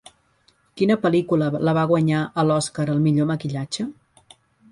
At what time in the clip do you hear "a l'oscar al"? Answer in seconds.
2.43-3.05